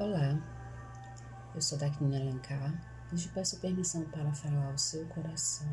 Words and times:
Olá, 0.00 0.34
eu 1.54 1.60
sou 1.60 1.76
Daquina 1.76 2.16
Alencar 2.16 2.72
e 3.12 3.16
te 3.16 3.28
peço 3.28 3.60
permissão 3.60 4.02
para 4.08 4.32
falar 4.32 4.68
ao 4.68 4.78
seu 4.78 5.06
coração. 5.08 5.68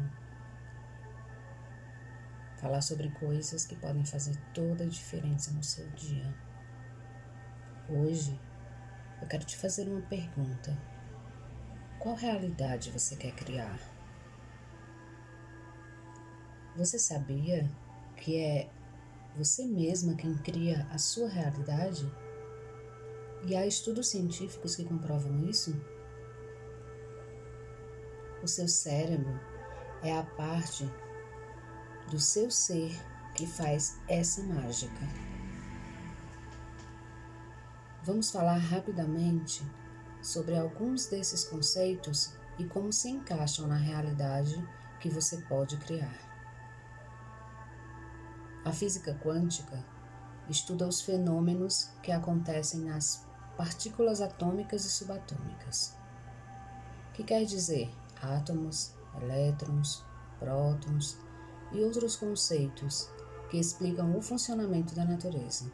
Falar 2.58 2.82
sobre 2.82 3.10
coisas 3.12 3.66
que 3.66 3.78
podem 3.78 4.04
fazer 4.04 4.36
toda 4.54 4.84
a 4.84 4.90
diferença 4.90 5.50
no 5.54 5.64
seu 5.64 5.90
dia. 5.92 6.36
Hoje, 7.88 8.38
eu 9.22 9.28
quero 9.30 9.46
te 9.46 9.56
fazer 9.56 9.88
uma 9.88 10.02
pergunta. 10.02 10.78
Qual 11.98 12.14
realidade 12.14 12.92
você 12.92 13.16
quer 13.16 13.32
criar? 13.32 13.80
Você 16.76 17.00
sabia 17.00 17.66
que 18.18 18.36
é 18.36 18.70
você 19.38 19.66
mesma 19.66 20.16
quem 20.16 20.36
cria 20.40 20.86
a 20.92 20.98
sua 20.98 21.30
realidade? 21.30 22.06
E 23.48 23.56
há 23.56 23.66
estudos 23.66 24.10
científicos 24.10 24.76
que 24.76 24.84
comprovam 24.84 25.48
isso? 25.50 25.74
O 28.44 28.48
seu 28.48 28.68
cérebro 28.68 29.40
é 30.04 30.12
a 30.12 30.22
parte 30.22 30.86
do 32.12 32.20
seu 32.20 32.52
ser 32.52 32.92
que 33.34 33.48
faz 33.48 34.02
essa 34.10 34.44
mágica. 34.44 35.00
Vamos 38.04 38.30
falar 38.30 38.58
rapidamente 38.58 39.66
sobre 40.22 40.58
alguns 40.58 41.08
desses 41.08 41.46
conceitos 41.46 42.34
e 42.60 42.66
como 42.66 42.92
se 42.92 43.08
encaixam 43.08 43.66
na 43.66 43.78
realidade 43.78 44.62
que 45.00 45.10
você 45.10 45.38
pode 45.44 45.78
criar. 45.78 46.20
A 48.66 48.74
física 48.74 49.18
quântica 49.24 49.86
estuda 50.50 50.86
os 50.86 51.00
fenômenos 51.00 51.90
que 52.04 52.12
acontecem 52.12 52.82
nas 52.82 53.27
partículas 53.58 54.22
atômicas 54.22 54.86
e 54.86 54.90
subatômicas, 54.90 55.96
que 57.14 57.24
quer 57.24 57.44
dizer 57.44 57.92
átomos, 58.22 58.94
elétrons, 59.20 60.06
prótons 60.40 61.18
e 61.72 61.82
outros 61.82 62.16
conceitos 62.16 63.10
que 63.50 63.58
explicam 63.58 64.16
o 64.16 64.22
funcionamento 64.22 64.94
da 64.94 65.04
natureza. 65.04 65.72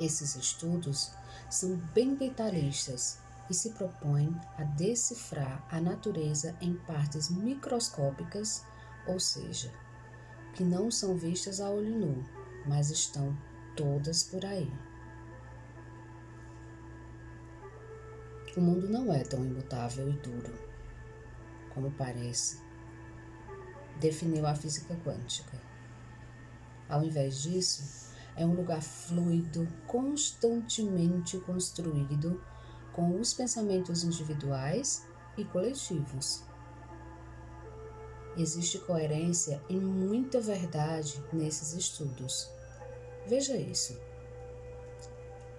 Esses 0.00 0.36
estudos 0.36 1.12
são 1.50 1.76
bem 1.92 2.14
detalhistas 2.14 3.18
e 3.50 3.54
se 3.54 3.70
propõem 3.70 4.34
a 4.56 4.64
decifrar 4.64 5.66
a 5.70 5.80
natureza 5.80 6.56
em 6.60 6.74
partes 6.74 7.30
microscópicas, 7.30 8.64
ou 9.06 9.20
seja, 9.20 9.72
que 10.54 10.64
não 10.64 10.90
são 10.90 11.16
vistas 11.16 11.60
a 11.60 11.68
olho 11.68 11.98
nu, 11.98 12.24
mas 12.66 12.90
estão 12.90 13.36
todas 13.76 14.24
por 14.24 14.44
aí. 14.44 14.72
O 18.56 18.60
mundo 18.60 18.88
não 18.88 19.12
é 19.12 19.22
tão 19.24 19.44
imutável 19.44 20.08
e 20.08 20.12
duro 20.12 20.74
como 21.74 21.90
parece, 21.90 22.62
definiu 24.00 24.46
a 24.46 24.54
física 24.54 24.96
quântica. 25.04 25.60
Ao 26.88 27.02
invés 27.02 27.42
disso, 27.42 28.14
é 28.36 28.46
um 28.46 28.54
lugar 28.54 28.80
fluido, 28.80 29.66
constantemente 29.86 31.38
construído 31.40 32.40
com 32.92 33.20
os 33.20 33.34
pensamentos 33.34 34.04
individuais 34.04 35.04
e 35.36 35.44
coletivos. 35.44 36.44
Existe 38.36 38.78
coerência 38.78 39.60
e 39.68 39.76
muita 39.76 40.40
verdade 40.40 41.22
nesses 41.32 41.72
estudos. 41.72 42.48
Veja 43.26 43.56
isso. 43.56 43.98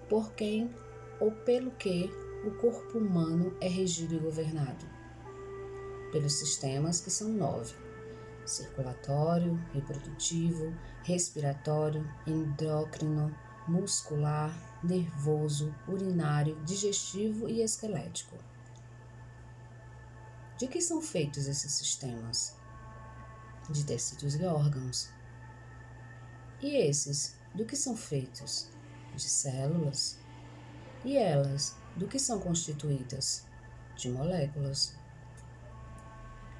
Por 0.09 0.33
quem 0.33 0.73
ou 1.19 1.31
pelo 1.31 1.71
que 1.71 2.09
o 2.45 2.51
corpo 2.51 2.99
humano 2.99 3.57
é 3.59 3.67
regido 3.67 4.13
e 4.13 4.19
governado 4.19 4.85
pelos 6.11 6.33
sistemas 6.33 7.01
que 7.01 7.09
são 7.09 7.27
nove: 7.27 7.73
circulatório, 8.45 9.55
reprodutivo, 9.73 10.71
respiratório, 11.03 12.07
endócrino, 12.27 13.35
muscular, 13.67 14.55
nervoso, 14.83 15.73
urinário, 15.87 16.55
digestivo 16.63 17.49
e 17.49 17.61
esquelético. 17.61 18.37
De 20.57 20.67
que 20.67 20.79
são 20.79 21.01
feitos 21.01 21.47
esses 21.47 21.73
sistemas? 21.73 22.55
De 23.69 23.83
tecidos 23.83 24.35
e 24.35 24.45
órgãos. 24.45 25.09
E 26.61 26.77
esses, 26.77 27.35
do 27.53 27.65
que 27.65 27.75
são 27.75 27.97
feitos? 27.97 28.69
De 29.15 29.23
células. 29.27 30.19
E 31.03 31.17
elas, 31.17 31.75
do 31.95 32.07
que 32.07 32.19
são 32.19 32.39
constituídas? 32.39 33.45
De 33.95 34.09
moléculas. 34.09 34.95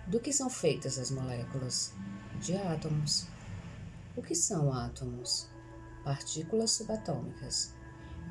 Do 0.08 0.20
que 0.20 0.32
são 0.32 0.50
feitas 0.50 0.98
as 0.98 1.12
moléculas? 1.12 1.94
De 2.40 2.56
átomos. 2.56 3.28
O 4.16 4.22
que 4.22 4.34
são 4.34 4.72
átomos? 4.72 5.50
Partículas 6.04 6.72
subatômicas. 6.72 7.74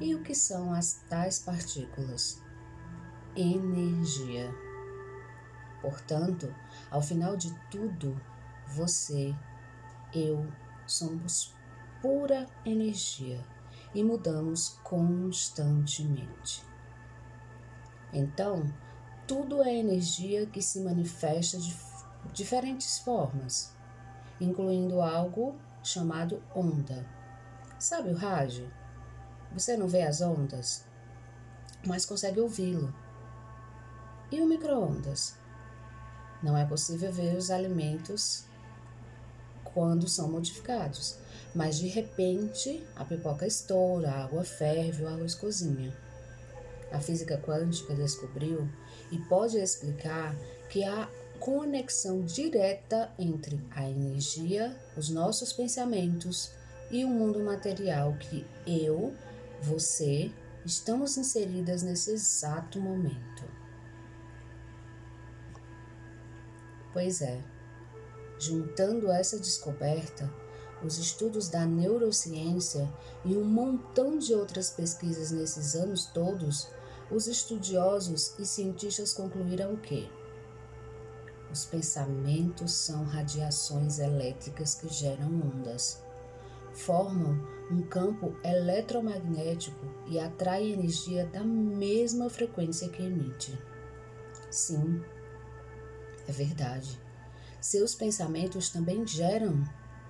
E 0.01 0.15
o 0.15 0.23
que 0.23 0.35
são 0.35 0.73
as 0.73 1.03
tais 1.09 1.41
partículas? 1.41 2.41
Energia. 3.37 4.51
Portanto, 5.83 6.55
ao 6.91 7.03
final 7.03 7.37
de 7.37 7.53
tudo, 7.71 8.19
você, 8.69 9.35
eu, 10.15 10.51
somos 10.87 11.55
pura 12.01 12.47
energia 12.65 13.45
e 13.95 14.03
mudamos 14.03 14.79
constantemente. 14.83 16.74
Então, 18.15 18.65
tudo 19.27 19.61
é 19.61 19.75
energia 19.75 20.47
que 20.47 20.63
se 20.63 20.81
manifesta 20.81 21.59
de 21.59 21.77
diferentes 22.33 22.99
formas, 23.01 23.75
incluindo 24.41 25.01
algo 25.01 25.57
chamado 25.83 26.41
onda. 26.55 27.05
Sabe 27.79 28.11
o 28.11 28.17
rádio? 28.17 28.71
Você 29.53 29.77
não 29.77 29.89
vê 29.89 30.03
as 30.03 30.21
ondas, 30.21 30.85
mas 31.85 32.07
consegue 32.07 32.41
ouvi-lo. 32.41 32.95
E 34.31 34.41
o 34.41 34.47
micro-ondas? 34.47 35.37
Não 36.43 36.57
é 36.57 36.65
possível 36.65 37.13
ver 37.13 37.37
os 37.37 37.51
alimentos 37.51 38.45
quando 39.65 40.09
são 40.09 40.31
modificados, 40.31 41.19
mas 41.55 41.79
de 41.79 41.89
repente 41.89 42.87
a 42.95 43.05
pipoca 43.05 43.47
estoura, 43.47 44.11
a 44.11 44.25
água 44.25 44.45
ferve, 44.45 45.03
o 45.03 45.09
arroz 45.09 45.35
cozinha. 45.35 46.04
A 46.95 47.01
física 47.01 47.37
quântica 47.37 47.93
descobriu 47.93 48.69
e 49.11 49.19
pode 49.19 49.59
explicar 49.59 50.37
que 50.71 50.85
há 50.85 51.11
conexão 51.41 52.25
direta 52.25 53.13
entre 53.19 53.61
a 53.73 53.91
energia, 53.91 54.81
os 54.97 55.11
nossos 55.11 55.53
pensamentos 55.53 56.53
e 56.93 57.05
o 57.05 57.09
mundo 57.09 57.41
material 57.41 58.15
que 58.15 58.47
eu, 58.65 59.13
você, 59.61 60.31
estamos 60.65 61.19
inseridas 61.19 61.83
nesse 61.83 62.13
exato 62.13 62.81
momento. 62.81 63.43
Pois 66.93 67.23
é, 67.23 67.43
juntando 68.39 69.11
essa 69.11 69.37
descoberta, 69.37 70.33
os 70.85 70.97
estudos 70.97 71.49
da 71.49 71.67
neurociência 71.67 72.89
e 73.25 73.37
um 73.37 73.45
montão 73.45 74.17
de 74.17 74.33
outras 74.33 74.71
pesquisas 74.71 75.33
nesses 75.33 75.75
anos 75.75 76.07
todos 76.07 76.69
os 77.15 77.29
estudiosos 77.29 78.35
e 78.41 78.45
cientistas 78.45 79.13
concluíram 79.13 79.77
que 79.77 80.11
os 81.51 81.65
pensamentos 81.65 82.73
são 82.73 83.05
radiações 83.05 84.01
elétricas 84.01 84.75
que 84.75 84.89
geram 84.89 85.29
ondas, 85.29 86.03
formam 86.73 87.39
um 87.71 87.83
campo 87.83 88.35
eletromagnético 88.43 89.87
e 90.09 90.19
atraem 90.19 90.73
energia 90.73 91.25
da 91.27 91.45
mesma 91.45 92.29
frequência 92.29 92.89
que 92.89 93.05
emite. 93.05 93.57
Sim, 94.51 95.01
é 96.27 96.33
verdade. 96.33 97.01
Seus 97.61 97.95
pensamentos 97.95 98.71
também 98.71 99.07
geram 99.07 99.63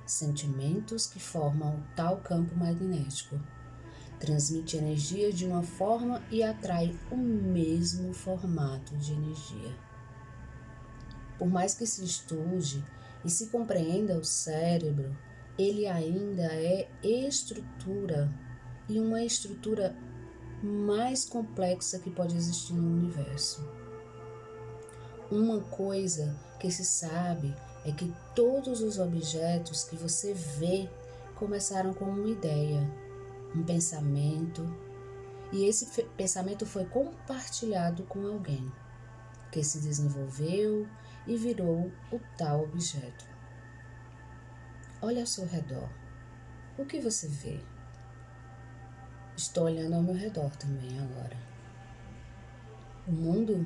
sentimentos 0.07 1.07
que 1.07 1.21
formam 1.21 1.85
tal 1.95 2.17
campo 2.23 2.57
magnético 2.57 3.39
transmite 4.19 4.77
energia 4.77 5.33
de 5.33 5.45
uma 5.45 5.63
forma 5.63 6.23
e 6.31 6.43
atrai 6.43 6.95
o 7.11 7.17
mesmo 7.17 8.13
formato 8.13 8.97
de 8.97 9.13
energia. 9.13 9.75
Por 11.39 11.49
mais 11.49 11.75
que 11.75 11.87
se 11.87 12.05
estude 12.05 12.85
e 13.25 13.31
se 13.31 13.47
compreenda 13.49 14.17
o 14.17 14.25
cérebro, 14.25 15.17
ele 15.59 15.87
ainda 15.87 16.45
é 16.45 16.89
estrutura 17.03 18.29
e 18.89 18.99
uma 18.99 19.23
estrutura 19.23 19.97
mais 20.63 21.25
complexa 21.25 21.99
que 21.99 22.11
pode 22.11 22.37
existir 22.37 22.75
no 22.75 22.89
universo. 22.89 23.67
Uma 25.31 25.61
coisa 25.61 26.35
que 26.59 26.71
se 26.71 26.85
sabe 26.85 27.55
é 27.85 27.93
que 27.93 28.13
todos 28.35 28.81
os 28.81 28.99
objetos 28.99 29.85
que 29.85 29.97
você 29.97 30.33
vê 30.33 30.89
começaram 31.35 31.93
com 31.93 32.07
uma 32.07 32.29
ideia 32.29 32.89
um 33.55 33.63
pensamento 33.63 34.63
E 35.53 35.67
esse 35.67 36.03
pensamento 36.17 36.67
foi 36.67 36.85
compartilhado 36.87 38.03
com 38.05 38.27
alguém 38.27 38.73
que 39.53 39.63
se 39.63 39.81
desenvolveu 39.81 40.89
e 41.29 41.37
virou 41.37 41.93
o 42.11 42.21
tal 42.37 42.65
objeto. 42.65 43.25
Olha 45.01 45.21
ao 45.21 45.27
seu 45.27 45.47
redor. 45.47 45.89
O 46.77 46.85
que 46.85 47.01
você 47.01 47.29
vê? 47.29 47.61
Estou 49.37 49.65
olhando 49.65 49.95
ao 49.95 50.03
meu 50.03 50.15
redor 50.15 50.51
também 50.57 50.99
agora. 50.99 51.37
O 53.07 53.13
mundo 53.13 53.65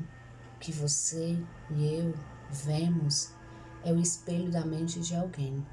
que 0.61 0.73
você 0.73 1.39
e 1.71 1.95
eu 1.95 2.15
vemos 2.51 3.33
é 3.83 3.93
o 3.93 3.99
espelho 3.99 4.51
da 4.51 4.67
mente 4.67 5.01
de 5.01 5.15
alguém. 5.15 5.67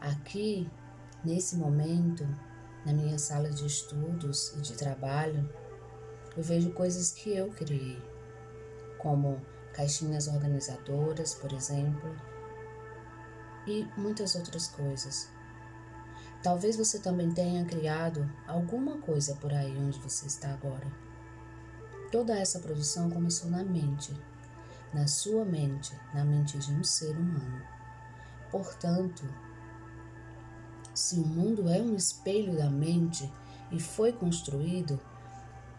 Aqui, 0.00 0.68
nesse 1.24 1.56
momento, 1.56 2.26
na 2.88 2.94
minha 2.94 3.18
sala 3.18 3.50
de 3.50 3.66
estudos 3.66 4.54
e 4.56 4.62
de 4.62 4.72
trabalho, 4.72 5.46
eu 6.34 6.42
vejo 6.42 6.70
coisas 6.70 7.12
que 7.12 7.36
eu 7.36 7.50
criei, 7.50 8.02
como 8.96 9.42
caixinhas 9.74 10.26
organizadoras, 10.26 11.34
por 11.34 11.52
exemplo, 11.52 12.16
e 13.66 13.86
muitas 13.98 14.34
outras 14.36 14.68
coisas. 14.68 15.28
Talvez 16.42 16.78
você 16.78 16.98
também 16.98 17.30
tenha 17.30 17.62
criado 17.66 18.26
alguma 18.46 18.96
coisa 19.02 19.34
por 19.34 19.52
aí 19.52 19.76
onde 19.76 19.98
você 19.98 20.26
está 20.26 20.50
agora. 20.50 20.90
Toda 22.10 22.38
essa 22.38 22.58
produção 22.58 23.10
começou 23.10 23.50
na 23.50 23.62
mente, 23.62 24.18
na 24.94 25.06
sua 25.06 25.44
mente, 25.44 25.94
na 26.14 26.24
mente 26.24 26.56
de 26.56 26.72
um 26.72 26.82
ser 26.82 27.14
humano. 27.14 27.62
Portanto, 28.50 29.24
se 30.98 31.14
o 31.20 31.24
mundo 31.24 31.68
é 31.68 31.80
um 31.80 31.94
espelho 31.94 32.56
da 32.56 32.68
mente 32.68 33.32
e 33.70 33.78
foi 33.78 34.12
construído, 34.12 34.98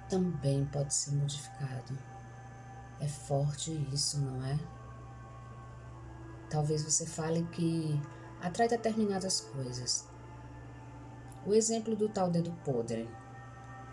também 0.08 0.64
pode 0.64 0.94
ser 0.94 1.12
modificado. 1.12 1.98
É 3.02 3.08
forte 3.08 3.70
isso, 3.92 4.18
não 4.22 4.46
é? 4.46 4.58
Talvez 6.50 6.84
você 6.84 7.06
fale 7.06 7.44
que 7.52 8.02
atrai 8.42 8.70
determinadas 8.70 9.42
coisas. 9.42 10.08
O 11.46 11.54
exemplo 11.54 11.98
do 11.98 12.08
tal 12.08 12.32
dedo 12.32 12.54
podre. 12.64 13.10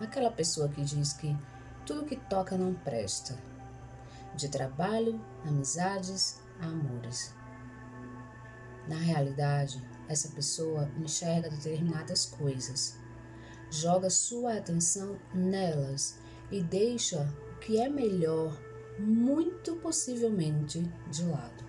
Aquela 0.00 0.30
pessoa 0.30 0.68
que 0.68 0.84
diz 0.84 1.12
que 1.12 1.36
tudo 1.84 2.06
que 2.06 2.14
toca 2.14 2.56
não 2.56 2.72
presta. 2.72 3.36
De 4.36 4.48
trabalho, 4.48 5.20
amizades, 5.44 6.40
amores. 6.60 7.34
Na 8.86 8.96
realidade, 8.96 9.95
essa 10.08 10.28
pessoa 10.28 10.90
enxerga 10.98 11.50
determinadas 11.50 12.26
coisas, 12.26 12.96
joga 13.70 14.10
sua 14.10 14.56
atenção 14.56 15.18
nelas 15.34 16.18
e 16.50 16.62
deixa 16.62 17.28
o 17.52 17.58
que 17.58 17.80
é 17.80 17.88
melhor, 17.88 18.56
muito 18.98 19.76
possivelmente, 19.76 20.82
de 21.10 21.24
lado. 21.24 21.64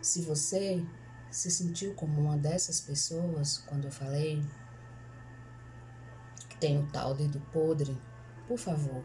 Se 0.00 0.22
você 0.22 0.84
se 1.30 1.50
sentiu 1.50 1.94
como 1.94 2.20
uma 2.20 2.36
dessas 2.36 2.80
pessoas 2.80 3.58
quando 3.58 3.86
eu 3.86 3.90
falei 3.90 4.42
que 6.48 6.56
tem 6.58 6.78
o 6.78 6.86
tal 6.88 7.14
dedo 7.14 7.40
podre, 7.52 7.96
por 8.46 8.58
favor, 8.58 9.02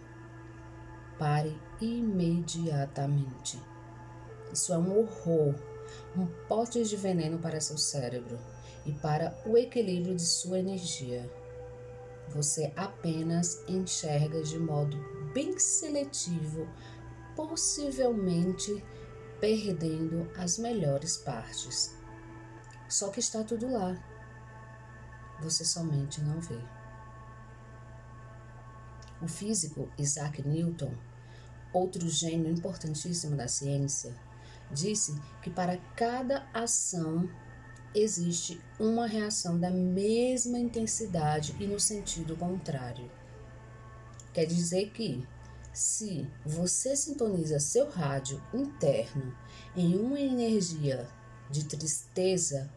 pare 1.17 1.59
imediatamente. 1.79 3.61
Isso 4.51 4.73
é 4.73 4.77
um 4.77 4.99
horror 4.99 5.55
um 6.15 6.25
pote 6.47 6.83
de 6.83 6.95
veneno 6.95 7.39
para 7.39 7.61
seu 7.61 7.77
cérebro 7.77 8.39
e 8.85 8.91
para 8.93 9.37
o 9.45 9.57
equilíbrio 9.57 10.15
de 10.15 10.25
sua 10.25 10.59
energia. 10.59 11.29
Você 12.29 12.71
apenas 12.75 13.63
enxerga 13.67 14.41
de 14.43 14.59
modo 14.59 14.97
bem 15.33 15.57
seletivo, 15.59 16.67
possivelmente 17.35 18.83
perdendo 19.39 20.29
as 20.37 20.57
melhores 20.57 21.17
partes. 21.17 21.95
Só 22.89 23.09
que 23.09 23.19
está 23.19 23.43
tudo 23.43 23.71
lá. 23.71 23.95
Você 25.41 25.63
somente 25.63 26.21
não 26.21 26.39
vê. 26.39 26.59
O 29.21 29.27
físico 29.27 29.89
Isaac 29.97 30.47
Newton, 30.47 30.93
outro 31.73 32.07
gênio 32.07 32.51
importantíssimo 32.51 33.35
da 33.35 33.47
ciência, 33.47 34.15
disse 34.71 35.19
que 35.41 35.49
para 35.49 35.77
cada 35.95 36.47
ação 36.53 37.29
existe 37.93 38.61
uma 38.79 39.07
reação 39.07 39.59
da 39.59 39.71
mesma 39.71 40.59
intensidade 40.59 41.55
e 41.59 41.65
no 41.65 41.79
sentido 41.79 42.35
contrário. 42.35 43.09
Quer 44.33 44.45
dizer 44.45 44.91
que, 44.91 45.25
se 45.73 46.27
você 46.45 46.95
sintoniza 46.95 47.59
seu 47.59 47.89
rádio 47.89 48.41
interno 48.53 49.35
em 49.75 49.95
uma 49.95 50.19
energia 50.19 51.07
de 51.49 51.65
tristeza, 51.65 52.69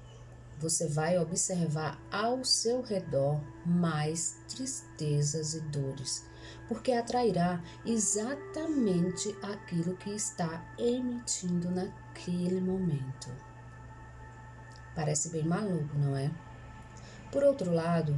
você 0.60 0.86
vai 0.86 1.18
observar 1.18 2.00
ao 2.12 2.44
seu 2.44 2.82
redor 2.82 3.40
mais 3.66 4.36
tristezas 4.48 5.54
e 5.54 5.60
dores 5.62 6.30
porque 6.70 6.92
atrairá 6.92 7.60
exatamente 7.84 9.36
aquilo 9.42 9.96
que 9.96 10.10
está 10.10 10.64
emitindo 10.78 11.68
naquele 11.68 12.60
momento. 12.60 13.28
Parece 14.94 15.30
bem 15.30 15.44
maluco, 15.44 15.98
não 15.98 16.16
é? 16.16 16.30
Por 17.32 17.42
outro 17.42 17.72
lado, 17.72 18.16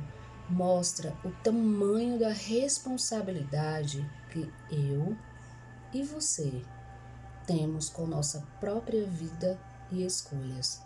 mostra 0.51 1.17
o 1.25 1.31
tamanho 1.43 2.19
da 2.19 2.29
responsabilidade 2.29 4.07
que 4.31 4.53
eu 4.71 5.17
e 5.93 6.03
você 6.03 6.63
temos 7.47 7.89
com 7.89 8.07
nossa 8.07 8.47
própria 8.61 9.07
vida 9.07 9.59
e 9.91 10.05
escolhas. 10.05 10.83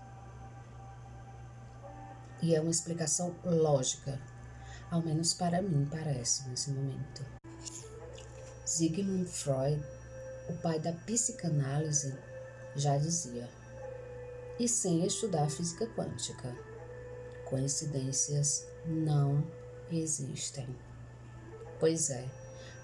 E 2.43 2.55
é 2.55 2.61
uma 2.61 2.71
explicação 2.71 3.35
lógica, 3.44 4.21
ao 4.91 5.03
menos 5.03 5.33
para 5.35 5.62
mim 5.62 5.87
parece 5.91 6.49
nesse 6.49 6.71
momento. 6.71 7.25
Sigmund 8.65 9.29
Freud, 9.29 9.83
o 10.49 10.53
pai 10.55 10.79
da 10.79 10.93
psicanálise, 10.93 12.15
já 12.75 12.99
dizia: 12.99 13.49
e 14.59 14.69
sem 14.69 15.05
estudar 15.05 15.50
física 15.50 15.87
quântica, 15.87 16.55
coincidências 17.44 18.67
não 18.87 19.44
existem. 19.91 20.67
Pois 21.79 22.11
é, 22.11 22.27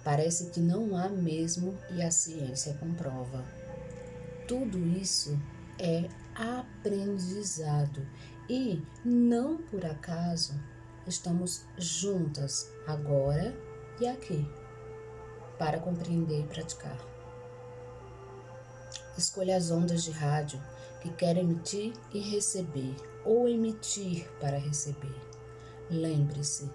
parece 0.05 0.51
que 0.51 0.61
não 0.61 0.97
há 0.97 1.09
mesmo 1.09 1.77
e 1.91 2.03
a 2.03 2.11
ciência 2.11 2.75
comprova. 2.75 3.45
Tudo 4.47 4.79
isso 4.87 5.39
é 5.79 6.09
aprendizado 6.35 8.07
e 8.49 8.83
não 9.05 9.57
por 9.57 9.85
acaso 9.85 10.55
estamos 11.07 11.65
juntas 11.79 12.71
agora 12.87 13.55
e 14.01 14.07
aqui 14.07 14.47
para 15.59 15.79
compreender 15.79 16.41
e 16.41 16.45
praticar. 16.45 16.99
Escolha 19.17 19.57
as 19.57 19.71
ondas 19.71 20.03
de 20.05 20.11
rádio 20.11 20.61
que 21.01 21.11
quer 21.11 21.37
emitir 21.37 21.93
e 22.13 22.21
receber, 22.21 22.95
ou 23.25 23.49
emitir 23.49 24.31
para 24.41 24.57
receber. 24.57 25.15
Lembre-se, 25.91 26.71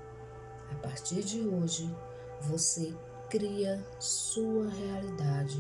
a 0.72 0.76
partir 0.76 1.24
de 1.24 1.42
hoje, 1.42 1.90
você 2.42 2.94
cria 3.30 3.84
sua 4.00 4.70
realidade 4.70 5.58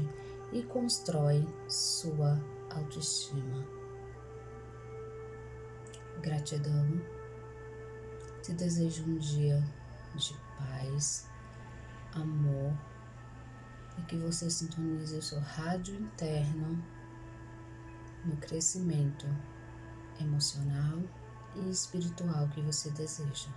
e 0.52 0.62
constrói 0.64 1.48
sua 1.68 2.40
autoestima. 2.78 3.66
Gratidão. 6.22 7.02
Te 8.42 8.54
desejo 8.54 9.04
um 9.04 9.18
dia 9.18 9.62
de 10.16 10.34
paz, 10.58 11.30
amor 12.14 12.74
e 13.98 14.02
que 14.04 14.18
você 14.18 14.50
sintonize 14.50 15.16
o 15.16 15.22
seu 15.22 15.40
rádio 15.40 15.96
interno 15.96 16.84
no 18.26 18.38
crescimento 18.38 19.26
emocional 20.20 21.00
e 21.56 21.70
espiritual 21.70 22.48
que 22.50 22.62
você 22.62 22.90
deseja. 22.92 23.50